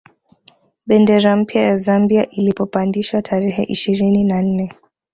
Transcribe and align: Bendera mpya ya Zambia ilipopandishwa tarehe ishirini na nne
Bendera 0.87 1.35
mpya 1.35 1.61
ya 1.61 1.75
Zambia 1.75 2.29
ilipopandishwa 2.29 3.21
tarehe 3.21 3.63
ishirini 3.63 4.23
na 4.23 4.41
nne 4.41 4.73